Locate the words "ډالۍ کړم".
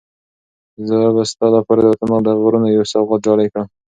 3.25-3.67